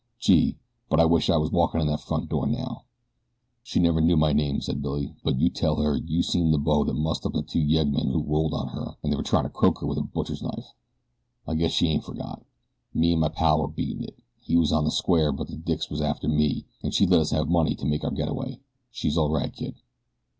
[0.17, 0.57] Gee!
[0.89, 2.85] but I wish I was walkin' in the front door now."
[3.61, 6.83] "She never knew my name," said Billy; "but you tell her you seen the bo
[6.85, 9.85] that mussed up the two yeggmen who rolled her an' were tryin' to croak her
[9.85, 10.73] wit a butcher knife.
[11.45, 12.43] I guess she ain't fergot.
[12.95, 15.91] Me an' my pal were beatin' it he was on the square but the dicks
[15.91, 18.59] was after me an' she let us have money to make our get away.
[18.89, 19.75] She's all right, kid."